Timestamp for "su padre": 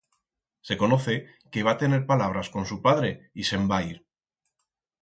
2.71-3.13